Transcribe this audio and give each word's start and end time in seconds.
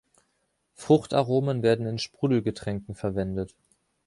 Fruchtaromen 0.73 1.61
werden 1.61 1.85
in 1.85 1.99
Sprudelgetränken 1.99 2.95
verwendet. 2.95 3.53